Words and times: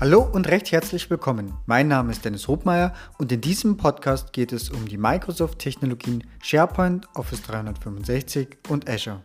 Hallo 0.00 0.22
und 0.22 0.48
recht 0.48 0.72
herzlich 0.72 1.10
willkommen. 1.10 1.52
Mein 1.66 1.86
Name 1.86 2.10
ist 2.10 2.24
Dennis 2.24 2.48
Hobmeier 2.48 2.94
und 3.18 3.30
in 3.32 3.42
diesem 3.42 3.76
Podcast 3.76 4.32
geht 4.32 4.50
es 4.50 4.70
um 4.70 4.88
die 4.88 4.96
Microsoft-Technologien 4.96 6.24
SharePoint, 6.42 7.06
Office 7.14 7.42
365 7.42 8.56
und 8.70 8.88
Azure. 8.88 9.22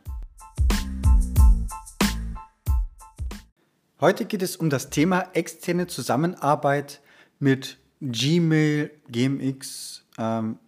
Heute 4.01 4.25
geht 4.25 4.41
es 4.41 4.57
um 4.57 4.69
das 4.69 4.89
Thema 4.89 5.29
externe 5.31 5.87
Zusammenarbeit 5.87 6.99
mit 7.39 7.77
Gmail, 8.01 8.91
GMX 9.07 10.03
ähm, 10.17 10.59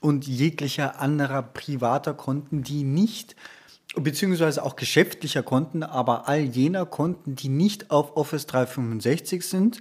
und 0.00 0.26
jeglicher 0.26 1.00
anderer 1.00 1.42
privater 1.42 2.14
Konten, 2.14 2.62
die 2.62 2.82
nicht 2.82 3.36
beziehungsweise 3.96 4.62
auch 4.62 4.76
geschäftlicher 4.76 5.42
Konten, 5.42 5.82
aber 5.82 6.28
all 6.28 6.40
jener 6.40 6.86
Konten, 6.86 7.36
die 7.36 7.48
nicht 7.48 7.90
auf 7.90 8.16
Office 8.16 8.46
365 8.46 9.46
sind 9.46 9.80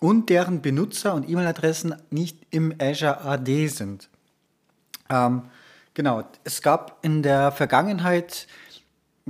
und 0.00 0.28
deren 0.28 0.62
Benutzer 0.62 1.14
und 1.14 1.28
E-Mail-Adressen 1.28 1.94
nicht 2.10 2.46
im 2.50 2.74
Azure 2.80 3.22
AD 3.22 3.68
sind. 3.68 4.08
Ähm, 5.08 5.42
genau, 5.94 6.24
es 6.44 6.62
gab 6.62 6.98
in 7.02 7.22
der 7.22 7.52
Vergangenheit 7.52 8.46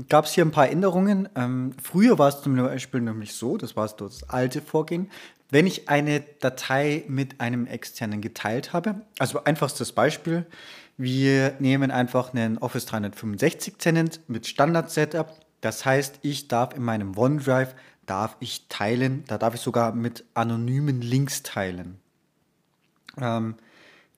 gab 0.09 0.27
es 0.27 0.33
hier 0.33 0.45
ein 0.45 0.51
paar 0.51 0.69
Änderungen. 0.69 1.29
Ähm, 1.35 1.73
früher 1.83 2.19
war 2.19 2.29
es 2.29 2.43
zum 2.43 2.57
Beispiel 2.57 3.01
nämlich 3.01 3.33
so, 3.33 3.57
das 3.57 3.77
war 3.77 3.89
das 3.89 4.29
alte 4.29 4.61
Vorgehen, 4.61 5.11
wenn 5.51 5.67
ich 5.67 5.89
eine 5.89 6.21
Datei 6.21 7.05
mit 7.09 7.41
einem 7.41 7.67
externen 7.67 8.21
geteilt 8.21 8.73
habe, 8.73 9.03
also 9.19 9.45
einfachstes 9.45 9.93
Beispiel, 9.93 10.45
wir 10.97 11.55
nehmen 11.59 11.91
einfach 11.91 12.33
einen 12.33 12.59
Office 12.59 12.87
365 12.87 13.75
Tenant 13.79 14.21
mit 14.29 14.47
Standard 14.47 14.91
Setup. 14.91 15.41
Das 15.61 15.85
heißt, 15.85 16.21
ich 16.23 16.49
darf 16.49 16.75
in 16.75 16.83
meinem 16.83 17.17
OneDrive 17.17 17.75
darf 18.07 18.37
ich 18.41 18.69
teilen, 18.69 19.25
da 19.27 19.37
darf 19.37 19.55
ich 19.55 19.61
sogar 19.61 19.93
mit 19.93 20.25
anonymen 20.35 21.01
Links 21.03 21.43
teilen. 21.43 21.99
Ähm, 23.21 23.57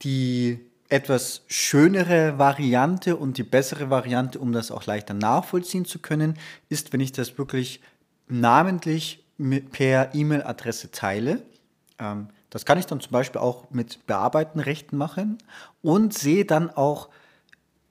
die 0.02 0.60
etwas 0.90 1.42
schönere 1.48 2.38
Variante 2.38 3.16
und 3.16 3.38
die 3.38 3.42
bessere 3.42 3.90
Variante, 3.90 4.38
um 4.38 4.52
das 4.52 4.70
auch 4.70 4.86
leichter 4.86 5.14
nachvollziehen 5.14 5.84
zu 5.84 5.98
können, 5.98 6.38
ist, 6.68 6.92
wenn 6.92 7.00
ich 7.00 7.12
das 7.12 7.36
wirklich 7.38 7.80
namentlich 8.26 9.24
per 9.70 10.14
E-Mail-Adresse 10.14 10.90
teile. 10.90 11.42
Ähm, 11.98 12.28
das 12.50 12.64
kann 12.64 12.78
ich 12.78 12.86
dann 12.86 13.00
zum 13.00 13.12
Beispiel 13.12 13.40
auch 13.40 13.70
mit 13.70 14.06
bearbeiten 14.06 14.60
Rechten 14.60 14.96
machen 14.96 15.38
und 15.82 16.14
sehe 16.14 16.44
dann 16.44 16.70
auch, 16.70 17.08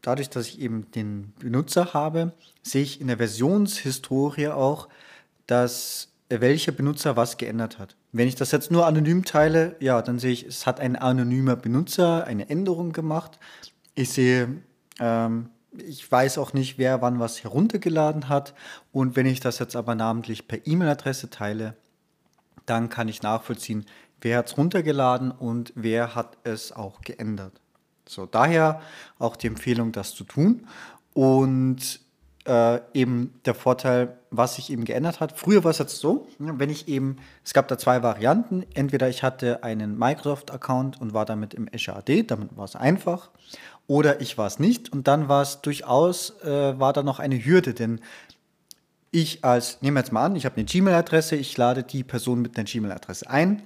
dadurch, 0.01 0.29
dass 0.29 0.47
ich 0.47 0.61
eben 0.61 0.89
den 0.91 1.33
Benutzer 1.39 1.93
habe, 1.93 2.33
sehe 2.63 2.83
ich 2.83 3.01
in 3.01 3.07
der 3.07 3.17
Versionshistorie 3.17 4.49
auch, 4.49 4.87
dass 5.47 6.09
welcher 6.29 6.71
Benutzer 6.71 7.15
was 7.15 7.37
geändert 7.37 7.79
hat. 7.79 7.95
Wenn 8.11 8.27
ich 8.27 8.35
das 8.35 8.51
jetzt 8.51 8.71
nur 8.71 8.85
anonym 8.85 9.25
teile, 9.25 9.75
ja, 9.79 10.01
dann 10.01 10.19
sehe 10.19 10.31
ich, 10.31 10.45
es 10.45 10.65
hat 10.65 10.79
ein 10.79 10.95
anonymer 10.95 11.55
Benutzer 11.55 12.25
eine 12.25 12.49
Änderung 12.49 12.91
gemacht. 12.91 13.39
Ich 13.95 14.09
sehe, 14.09 14.61
ähm, 14.99 15.49
ich 15.77 16.09
weiß 16.11 16.37
auch 16.37 16.53
nicht, 16.53 16.77
wer 16.77 17.01
wann 17.01 17.19
was 17.19 17.43
heruntergeladen 17.43 18.29
hat. 18.29 18.53
Und 18.91 19.15
wenn 19.15 19.25
ich 19.25 19.39
das 19.39 19.59
jetzt 19.59 19.75
aber 19.75 19.95
namentlich 19.95 20.47
per 20.47 20.65
E-Mail-Adresse 20.65 21.29
teile, 21.29 21.75
dann 22.65 22.89
kann 22.89 23.07
ich 23.07 23.21
nachvollziehen, 23.21 23.85
wer 24.21 24.39
hat 24.39 24.47
es 24.47 24.57
runtergeladen 24.57 25.31
und 25.31 25.73
wer 25.75 26.15
hat 26.15 26.37
es 26.43 26.71
auch 26.71 27.01
geändert. 27.01 27.53
So, 28.07 28.25
daher 28.25 28.81
auch 29.19 29.35
die 29.35 29.47
Empfehlung, 29.47 29.91
das 29.91 30.13
zu 30.15 30.23
tun. 30.23 30.67
Und 31.13 31.99
äh, 32.47 32.79
eben 32.93 33.33
der 33.45 33.53
Vorteil, 33.53 34.17
was 34.31 34.55
sich 34.55 34.71
eben 34.71 34.85
geändert 34.85 35.19
hat. 35.19 35.37
Früher 35.37 35.63
war 35.63 35.71
es 35.71 35.79
jetzt 35.79 35.99
so, 35.99 36.27
wenn 36.39 36.69
ich 36.69 36.87
eben, 36.87 37.17
es 37.43 37.53
gab 37.53 37.67
da 37.67 37.77
zwei 37.77 38.01
Varianten. 38.03 38.65
Entweder 38.73 39.09
ich 39.09 39.21
hatte 39.21 39.63
einen 39.63 39.97
Microsoft-Account 39.97 40.99
und 41.01 41.13
war 41.13 41.25
damit 41.25 41.53
im 41.53 41.67
Azure 41.73 41.97
AD, 41.97 42.23
damit 42.23 42.55
war 42.55 42.65
es 42.65 42.75
einfach. 42.75 43.29
Oder 43.85 44.21
ich 44.21 44.37
war 44.37 44.47
es 44.47 44.59
nicht 44.59 44.91
und 44.91 45.07
dann 45.07 45.27
war 45.27 45.41
es 45.41 45.61
durchaus, 45.61 46.41
äh, 46.41 46.79
war 46.79 46.93
da 46.93 47.03
noch 47.03 47.19
eine 47.19 47.43
Hürde, 47.43 47.73
denn 47.73 48.01
ich 49.11 49.43
als, 49.45 49.81
nehmen 49.81 49.95
wir 49.95 50.01
jetzt 50.01 50.11
mal 50.11 50.25
an, 50.25 50.35
ich 50.35 50.45
habe 50.45 50.57
eine 50.57 50.65
Gmail-Adresse, 50.65 51.35
ich 51.37 51.55
lade 51.57 51.83
die 51.83 52.03
Person 52.03 52.41
mit 52.41 52.57
einer 52.57 52.65
Gmail-Adresse 52.65 53.29
ein 53.29 53.63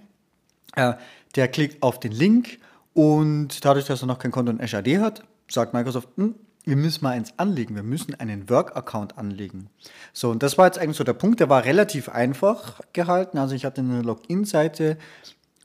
äh, 0.76 0.94
der 1.36 1.48
klickt 1.48 1.82
auf 1.84 2.00
den 2.00 2.12
Link 2.12 2.60
und 2.94 3.64
dadurch, 3.64 3.86
dass 3.86 4.02
er 4.04 4.08
noch 4.08 4.20
kein 4.20 4.32
Konto 4.32 4.52
in 4.52 4.62
Azure 4.62 4.80
AD 4.80 5.00
hat, 5.00 5.24
sagt 5.50 5.74
Microsoft, 5.74 6.10
hm, 6.18 6.36
wir 6.64 6.76
müssen 6.76 7.04
mal 7.04 7.12
eins 7.12 7.34
anlegen, 7.38 7.76
wir 7.76 7.84
müssen 7.84 8.14
einen 8.16 8.50
Work-Account 8.50 9.18
anlegen. 9.18 9.70
So, 10.14 10.30
und 10.30 10.44
das 10.44 10.58
war 10.58 10.68
jetzt 10.68 10.78
eigentlich 10.78 10.98
so 10.98 11.04
der 11.04 11.14
Punkt, 11.14 11.40
der 11.40 11.50
war 11.50 11.66
relativ 11.66 12.10
einfach 12.10 12.82
gehalten. 12.94 13.38
Also 13.38 13.56
ich 13.56 13.66
hatte 13.66 13.82
eine 13.82 14.02
Login-Seite 14.02 14.98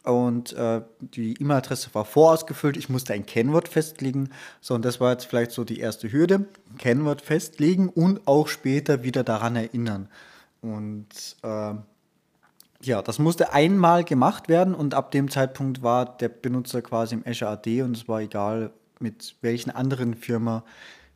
und 0.04 0.52
äh, 0.52 0.82
die 1.00 1.34
E-Mail-Adresse 1.40 1.90
war 1.92 2.04
vorausgefüllt. 2.04 2.76
Ich 2.76 2.88
musste 2.88 3.12
ein 3.12 3.26
Kennwort 3.26 3.68
festlegen. 3.68 4.30
So, 4.60 4.74
und 4.74 4.84
das 4.84 5.00
war 5.00 5.12
jetzt 5.12 5.26
vielleicht 5.26 5.50
so 5.50 5.64
die 5.64 5.80
erste 5.80 6.10
Hürde. 6.10 6.46
Kennwort 6.78 7.20
festlegen 7.20 7.88
und 7.88 8.26
auch 8.26 8.48
später 8.48 9.02
wieder 9.02 9.24
daran 9.24 9.56
erinnern. 9.56 10.08
Und 10.62 11.08
äh, 11.42 11.74
ja, 12.82 13.02
das 13.02 13.18
musste 13.18 13.52
einmal 13.52 14.04
gemacht 14.04 14.48
werden 14.48 14.74
und 14.74 14.94
ab 14.94 15.10
dem 15.10 15.30
Zeitpunkt 15.30 15.82
war 15.82 16.16
der 16.18 16.28
Benutzer 16.28 16.82
quasi 16.82 17.14
im 17.14 17.24
Azure 17.26 17.52
AD 17.52 17.82
und 17.82 17.96
es 17.96 18.08
war 18.08 18.20
egal, 18.20 18.70
mit 18.98 19.36
welchen 19.40 19.70
anderen 19.70 20.14
Firma, 20.14 20.64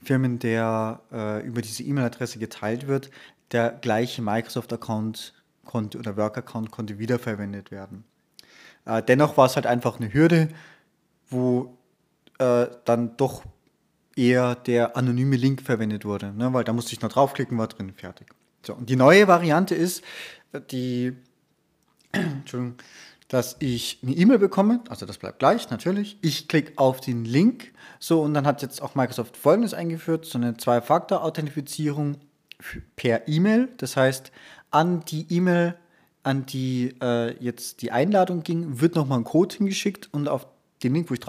Firmen 0.03 0.39
der 0.39 1.01
äh, 1.13 1.47
über 1.47 1.61
diese 1.61 1.83
E-Mail-Adresse 1.83 2.39
geteilt 2.39 2.87
wird, 2.87 3.11
der 3.53 3.71
gleiche 3.71 4.23
Microsoft-Account 4.23 5.35
konnte 5.65 5.99
oder 5.99 6.17
Work-Account 6.17 6.71
konnte 6.71 6.99
wiederverwendet 6.99 7.71
werden. 7.71 8.05
Äh, 8.87 9.03
dennoch 9.03 9.37
war 9.37 9.47
es 9.47 9.57
halt 9.57 9.67
einfach 9.67 9.99
eine 9.99 10.13
Hürde, 10.13 10.49
wo 11.29 11.77
äh, 12.39 12.67
dann 12.85 13.17
doch 13.17 13.43
eher 14.17 14.55
der 14.55 14.97
anonyme 14.97 15.37
Link 15.37 15.63
verwendet 15.63 16.05
wurde, 16.05 16.33
ne? 16.33 16.53
weil 16.53 16.65
da 16.65 16.73
musste 16.73 16.93
ich 16.93 17.01
noch 17.01 17.13
draufklicken, 17.13 17.57
war 17.59 17.69
drin, 17.69 17.93
fertig. 17.93 18.29
So, 18.63 18.75
und 18.75 18.91
die 18.91 18.97
neue 18.97 19.29
Variante 19.29 19.75
ist, 19.75 20.03
die 20.71 21.17
Entschuldigung, 22.13 22.77
dass 23.29 23.57
ich 23.61 24.01
eine 24.03 24.13
E-Mail 24.13 24.39
bekomme, 24.39 24.81
also 24.89 25.07
das 25.07 25.19
bleibt 25.19 25.39
gleich 25.39 25.71
natürlich. 25.71 26.19
Ich 26.21 26.49
klicke 26.49 26.73
auf 26.77 27.01
den 27.01 27.25
Link, 27.25 27.73
so 28.01 28.23
und 28.23 28.35
dann 28.35 28.47
hat 28.47 28.61
jetzt 28.63 28.83
auch 28.83 28.97
Microsoft 28.97 29.37
Folgendes 29.37 29.73
eingeführt, 29.73 30.25
so 30.25 30.39
eine 30.39 30.57
Zwei-Faktor-Authentifizierung 30.57 32.17
per 32.97 33.29
E-Mail. 33.29 33.69
Das 33.77 33.97
heißt, 33.97 34.33
an 34.71 35.05
die 35.05 35.27
E-Mail, 35.31 35.77
an 36.23 36.45
die 36.45 36.97
äh, 37.01 37.37
jetzt 37.43 37.83
die 37.83 37.93
Einladung 37.93 38.43
ging, 38.43 38.81
wird 38.81 38.97
nochmal 38.97 39.19
ein 39.19 39.25
Code 39.25 39.55
hingeschickt 39.57 40.09
und 40.13 40.29
auf 40.29 40.47
den 40.83 40.95
Link, 40.95 41.11
wo 41.11 41.15
ich 41.15 41.21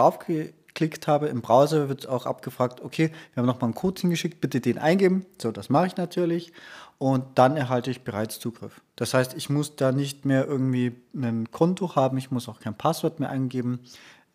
draufgeklickt 0.71 1.07
habe, 1.07 1.27
im 1.27 1.41
Browser 1.41 1.89
wird 1.89 2.07
auch 2.07 2.25
abgefragt, 2.25 2.81
okay, 2.81 3.11
wir 3.33 3.41
haben 3.41 3.47
nochmal 3.47 3.65
einen 3.65 3.75
Code 3.75 4.01
hingeschickt, 4.01 4.41
bitte 4.41 4.61
den 4.61 4.77
eingeben. 4.77 5.25
So, 5.41 5.51
das 5.51 5.69
mache 5.69 5.87
ich 5.87 5.97
natürlich 5.97 6.51
und 6.97 7.23
dann 7.35 7.57
erhalte 7.57 7.91
ich 7.91 8.03
bereits 8.03 8.39
Zugriff. 8.39 8.81
Das 8.95 9.13
heißt, 9.13 9.33
ich 9.35 9.49
muss 9.49 9.75
da 9.75 9.91
nicht 9.91 10.25
mehr 10.25 10.47
irgendwie 10.47 10.93
ein 11.15 11.49
Konto 11.51 11.95
haben, 11.95 12.17
ich 12.17 12.31
muss 12.31 12.47
auch 12.47 12.59
kein 12.59 12.77
Passwort 12.77 13.19
mehr 13.19 13.29
eingeben. 13.29 13.79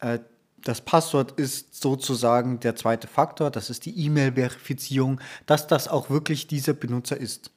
Äh, 0.00 0.19
das 0.62 0.80
Passwort 0.80 1.32
ist 1.32 1.80
sozusagen 1.80 2.58
der 2.58 2.74
zweite 2.74 3.06
Faktor, 3.06 3.50
das 3.50 3.70
ist 3.70 3.86
die 3.86 4.04
E-Mail-Verifizierung, 4.04 5.20
dass 5.47 5.68
das 5.68 5.86
auch 5.86 6.10
wirklich 6.10 6.48
dieser 6.48 6.72
Benutzer 6.72 7.16
ist. 7.16 7.50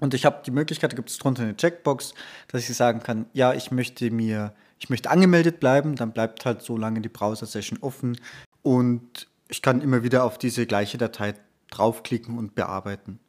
Und 0.00 0.12
ich 0.12 0.26
habe 0.26 0.42
die 0.44 0.50
Möglichkeit, 0.50 0.92
da 0.92 0.96
gibt 0.96 1.08
es 1.08 1.18
drunter 1.18 1.44
eine 1.44 1.56
Checkbox, 1.56 2.14
dass 2.48 2.68
ich 2.68 2.76
sagen 2.76 3.00
kann, 3.00 3.26
ja, 3.32 3.54
ich 3.54 3.70
möchte 3.70 4.10
mir, 4.10 4.52
ich 4.78 4.90
möchte 4.90 5.10
angemeldet 5.10 5.60
bleiben, 5.60 5.96
dann 5.96 6.12
bleibt 6.12 6.44
halt 6.44 6.62
so 6.62 6.76
lange 6.76 7.00
die 7.00 7.08
Browser-Session 7.08 7.78
offen 7.80 8.18
und 8.62 9.28
ich 9.48 9.62
kann 9.62 9.80
immer 9.80 10.02
wieder 10.02 10.24
auf 10.24 10.38
diese 10.38 10.66
gleiche 10.66 10.98
Datei 10.98 11.34
draufklicken 11.70 12.36
und 12.36 12.54
bearbeiten 12.54 13.20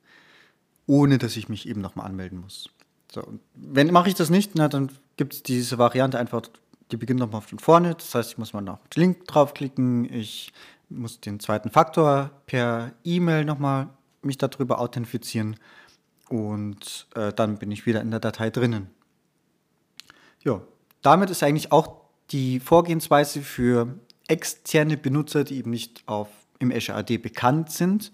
ohne 0.88 1.17
dass 1.17 1.38
ich 1.38 1.49
mich 1.49 1.67
eben 1.67 1.81
nochmal 1.81 2.07
anmelden 2.07 2.39
muss. 2.39 2.69
So, 3.11 3.21
wenn 3.53 3.91
mache 3.91 4.09
ich 4.09 4.15
das 4.15 4.29
nicht, 4.29 4.53
na, 4.55 4.67
dann 4.67 4.89
gibt 5.17 5.33
es 5.33 5.44
diese 5.44 5.77
Variante 5.77 6.17
einfach, 6.17 6.41
die 6.91 6.97
beginnt 6.97 7.19
nochmal 7.19 7.41
von 7.41 7.59
vorne. 7.59 7.94
Das 7.94 8.15
heißt, 8.15 8.31
ich 8.31 8.38
muss 8.38 8.53
mal 8.53 8.61
noch 8.61 8.79
den 8.88 9.01
Link 9.01 9.27
draufklicken, 9.27 10.11
ich 10.11 10.51
muss 10.89 11.19
den 11.19 11.39
zweiten 11.39 11.69
Faktor 11.69 12.31
per 12.47 12.94
E-Mail 13.03 13.45
nochmal 13.45 13.89
mich 14.21 14.38
darüber 14.38 14.79
authentifizieren 14.79 15.57
und 16.29 17.07
äh, 17.15 17.31
dann 17.33 17.59
bin 17.59 17.71
ich 17.71 17.85
wieder 17.85 18.01
in 18.01 18.11
der 18.11 18.19
Datei 18.19 18.49
drinnen. 18.49 18.89
Ja, 20.44 20.61
damit 21.01 21.29
ist 21.29 21.44
eigentlich 21.44 21.71
auch 21.71 22.01
die 22.31 22.59
Vorgehensweise 22.59 23.41
für 23.41 23.97
externe 24.27 24.97
Benutzer, 24.97 25.44
die 25.44 25.57
eben 25.57 25.71
nicht 25.71 26.03
auf, 26.05 26.27
im 26.59 26.71
Azure 26.71 26.97
AD 26.97 27.17
bekannt 27.17 27.71
sind, 27.71 28.11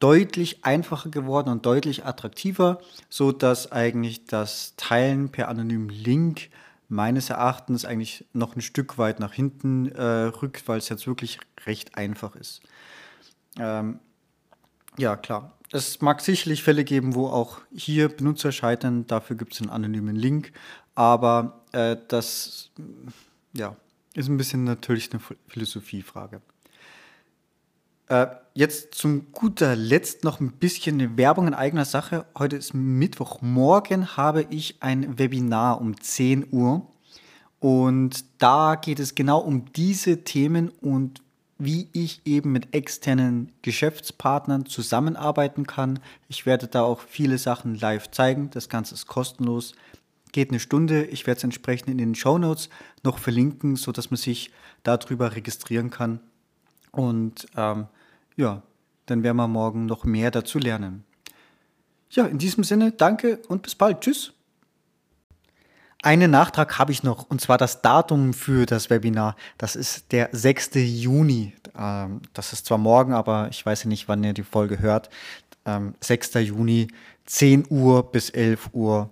deutlich 0.00 0.64
einfacher 0.64 1.10
geworden 1.10 1.50
und 1.50 1.66
deutlich 1.66 2.04
attraktiver, 2.04 2.80
so 3.08 3.32
dass 3.32 3.72
eigentlich 3.72 4.24
das 4.26 4.74
Teilen 4.76 5.30
per 5.30 5.48
anonymen 5.48 5.88
Link 5.88 6.50
meines 6.88 7.30
Erachtens 7.30 7.84
eigentlich 7.84 8.24
noch 8.32 8.56
ein 8.56 8.62
Stück 8.62 8.96
weit 8.96 9.20
nach 9.20 9.32
hinten 9.32 9.90
äh, 9.92 10.02
rückt, 10.02 10.66
weil 10.68 10.78
es 10.78 10.88
jetzt 10.88 11.06
wirklich 11.06 11.38
recht 11.66 11.96
einfach 11.96 12.34
ist. 12.34 12.62
Ähm, 13.58 13.98
ja, 14.96 15.16
klar. 15.16 15.52
Es 15.70 16.00
mag 16.00 16.22
sicherlich 16.22 16.62
Fälle 16.62 16.84
geben, 16.84 17.14
wo 17.14 17.26
auch 17.26 17.60
hier 17.74 18.08
Benutzer 18.08 18.52
scheitern. 18.52 19.06
Dafür 19.06 19.36
gibt 19.36 19.52
es 19.52 19.60
einen 19.60 19.70
anonymen 19.70 20.16
Link. 20.16 20.52
aber 20.94 21.57
äh, 21.72 21.96
das 22.08 22.70
ja, 23.52 23.76
ist 24.14 24.28
ein 24.28 24.36
bisschen 24.36 24.64
natürlich 24.64 25.10
eine 25.12 25.20
Philosophiefrage. 25.48 26.40
Äh, 28.08 28.26
jetzt 28.54 28.94
zum 28.94 29.32
guter 29.32 29.76
Letzt 29.76 30.24
noch 30.24 30.40
ein 30.40 30.52
bisschen 30.52 31.16
Werbung 31.18 31.46
in 31.46 31.54
eigener 31.54 31.84
Sache. 31.84 32.24
Heute 32.36 32.56
ist 32.56 32.72
Mittwoch. 32.72 33.42
Morgen 33.42 34.16
habe 34.16 34.46
ich 34.48 34.76
ein 34.80 35.18
Webinar 35.18 35.80
um 35.80 36.00
10 36.00 36.48
Uhr. 36.50 36.86
Und 37.60 38.24
da 38.38 38.76
geht 38.76 39.00
es 39.00 39.14
genau 39.14 39.38
um 39.38 39.72
diese 39.72 40.24
Themen 40.24 40.68
und 40.68 41.22
wie 41.58 41.88
ich 41.92 42.22
eben 42.24 42.52
mit 42.52 42.72
externen 42.72 43.52
Geschäftspartnern 43.62 44.64
zusammenarbeiten 44.66 45.66
kann. 45.66 45.98
Ich 46.28 46.46
werde 46.46 46.68
da 46.68 46.82
auch 46.82 47.00
viele 47.00 47.36
Sachen 47.36 47.74
live 47.74 48.10
zeigen. 48.12 48.48
Das 48.50 48.68
Ganze 48.68 48.94
ist 48.94 49.08
kostenlos. 49.08 49.74
Geht 50.32 50.50
eine 50.50 50.60
Stunde. 50.60 51.04
Ich 51.06 51.26
werde 51.26 51.38
es 51.38 51.44
entsprechend 51.44 51.88
in 51.88 51.98
den 51.98 52.14
Show 52.14 52.38
Notes 52.38 52.68
noch 53.02 53.18
verlinken, 53.18 53.76
sodass 53.76 54.10
man 54.10 54.18
sich 54.18 54.50
darüber 54.82 55.34
registrieren 55.34 55.90
kann. 55.90 56.20
Und 56.92 57.46
ähm, 57.56 57.86
ja, 58.36 58.62
dann 59.06 59.22
werden 59.22 59.36
wir 59.36 59.48
morgen 59.48 59.86
noch 59.86 60.04
mehr 60.04 60.30
dazu 60.30 60.58
lernen. 60.58 61.04
Ja, 62.10 62.26
in 62.26 62.38
diesem 62.38 62.64
Sinne, 62.64 62.92
danke 62.92 63.40
und 63.48 63.62
bis 63.62 63.74
bald. 63.74 64.00
Tschüss. 64.00 64.32
Einen 66.02 66.30
Nachtrag 66.30 66.78
habe 66.78 66.92
ich 66.92 67.02
noch, 67.02 67.28
und 67.28 67.40
zwar 67.40 67.58
das 67.58 67.82
Datum 67.82 68.32
für 68.32 68.66
das 68.66 68.88
Webinar. 68.88 69.34
Das 69.58 69.74
ist 69.74 70.12
der 70.12 70.28
6. 70.32 70.70
Juni. 70.74 71.54
Ähm, 71.76 72.22
das 72.34 72.52
ist 72.52 72.66
zwar 72.66 72.78
morgen, 72.78 73.12
aber 73.12 73.48
ich 73.50 73.66
weiß 73.66 73.84
ja 73.84 73.88
nicht, 73.88 74.08
wann 74.08 74.22
ihr 74.22 74.32
die 74.32 74.44
Folge 74.44 74.78
hört. 74.78 75.10
6. 76.00 76.36
Ähm, 76.36 76.44
Juni, 76.44 76.88
10 77.26 77.66
Uhr 77.68 78.10
bis 78.10 78.30
11 78.30 78.70
Uhr. 78.72 79.10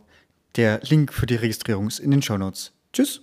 Der 0.57 0.81
Link 0.85 1.13
für 1.13 1.27
die 1.27 1.35
Registrierung 1.35 1.87
ist 1.87 1.99
in 1.99 2.11
den 2.11 2.23
Show 2.23 2.39
Notes. 2.39 2.73
Tschüss. 2.91 3.21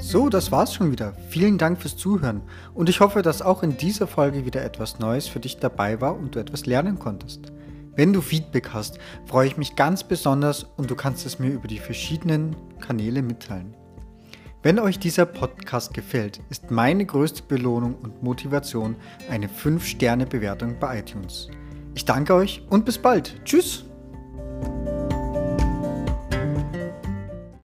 So, 0.00 0.28
das 0.28 0.50
war's 0.50 0.74
schon 0.74 0.90
wieder. 0.90 1.14
Vielen 1.28 1.56
Dank 1.56 1.80
fürs 1.80 1.96
Zuhören 1.96 2.42
und 2.74 2.88
ich 2.88 2.98
hoffe, 2.98 3.22
dass 3.22 3.42
auch 3.42 3.62
in 3.62 3.76
dieser 3.76 4.08
Folge 4.08 4.44
wieder 4.44 4.64
etwas 4.64 4.98
Neues 4.98 5.28
für 5.28 5.38
dich 5.38 5.58
dabei 5.58 6.00
war 6.00 6.16
und 6.16 6.34
du 6.34 6.40
etwas 6.40 6.66
lernen 6.66 6.98
konntest. 6.98 7.52
Wenn 7.94 8.12
du 8.12 8.20
Feedback 8.20 8.70
hast, 8.72 8.98
freue 9.24 9.46
ich 9.46 9.56
mich 9.56 9.76
ganz 9.76 10.02
besonders 10.02 10.64
und 10.64 10.90
du 10.90 10.96
kannst 10.96 11.26
es 11.26 11.38
mir 11.38 11.50
über 11.50 11.68
die 11.68 11.78
verschiedenen 11.78 12.56
Kanäle 12.80 13.22
mitteilen. 13.22 13.74
Wenn 14.64 14.80
euch 14.80 14.98
dieser 14.98 15.26
Podcast 15.26 15.94
gefällt, 15.94 16.40
ist 16.50 16.72
meine 16.72 17.06
größte 17.06 17.44
Belohnung 17.44 17.94
und 17.94 18.24
Motivation 18.24 18.96
eine 19.30 19.46
5-Sterne-Bewertung 19.46 20.80
bei 20.80 20.98
iTunes. 20.98 21.48
Ich 21.96 22.04
danke 22.04 22.34
euch 22.34 22.60
und 22.68 22.84
bis 22.84 22.98
bald. 22.98 23.40
Tschüss! 23.46 23.86